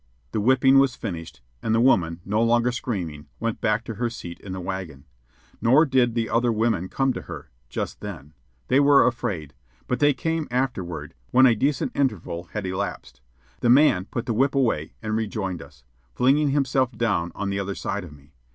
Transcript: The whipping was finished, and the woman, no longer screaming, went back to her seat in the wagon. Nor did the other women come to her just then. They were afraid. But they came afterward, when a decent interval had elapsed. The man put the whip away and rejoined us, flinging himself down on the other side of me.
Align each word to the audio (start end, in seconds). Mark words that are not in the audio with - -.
The 0.31 0.41
whipping 0.41 0.79
was 0.79 0.95
finished, 0.95 1.41
and 1.61 1.75
the 1.75 1.79
woman, 1.79 2.21
no 2.25 2.41
longer 2.41 2.71
screaming, 2.71 3.27
went 3.39 3.61
back 3.61 3.83
to 3.83 3.93
her 3.93 4.09
seat 4.09 4.39
in 4.39 4.51
the 4.51 4.59
wagon. 4.59 5.05
Nor 5.61 5.85
did 5.85 6.15
the 6.15 6.27
other 6.27 6.51
women 6.51 6.89
come 6.89 7.13
to 7.13 7.21
her 7.21 7.51
just 7.69 8.01
then. 8.01 8.33
They 8.67 8.79
were 8.79 9.05
afraid. 9.05 9.53
But 9.85 9.99
they 9.99 10.15
came 10.15 10.47
afterward, 10.49 11.13
when 11.29 11.45
a 11.45 11.53
decent 11.53 11.95
interval 11.95 12.45
had 12.45 12.65
elapsed. 12.65 13.21
The 13.59 13.69
man 13.69 14.05
put 14.05 14.25
the 14.25 14.33
whip 14.33 14.55
away 14.55 14.93
and 15.03 15.15
rejoined 15.15 15.61
us, 15.61 15.83
flinging 16.15 16.49
himself 16.49 16.91
down 16.97 17.31
on 17.35 17.51
the 17.51 17.59
other 17.59 17.75
side 17.75 18.03
of 18.03 18.11
me. 18.11 18.33